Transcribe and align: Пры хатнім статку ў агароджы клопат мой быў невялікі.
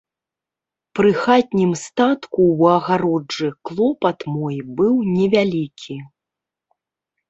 Пры 0.99 1.11
хатнім 1.25 1.71
статку 1.83 2.41
ў 2.59 2.73
агароджы 2.79 3.47
клопат 3.71 4.19
мой 4.41 4.57
быў 4.85 4.95
невялікі. 5.15 6.05